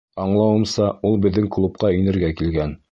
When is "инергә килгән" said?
2.01-2.77